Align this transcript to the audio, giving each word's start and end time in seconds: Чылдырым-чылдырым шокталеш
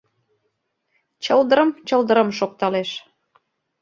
Чылдырым-чылдырым 1.23 2.29
шокталеш 2.37 2.89